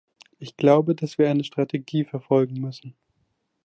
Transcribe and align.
Ich 0.39 0.57
glaube, 0.57 0.95
dass 0.95 1.19
wir 1.19 1.29
eine 1.29 1.43
Strategie 1.43 2.05
verfolgen 2.05 2.59
müssen. 2.59 2.95